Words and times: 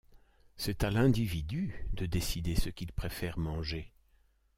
C'est 0.57 0.83
à 0.83 0.89
l'individu 0.89 1.75
de 1.93 2.07
décider 2.07 2.55
ce 2.55 2.69
qu'il 2.71 2.91
préfère 2.91 3.37
manger. 3.37 3.93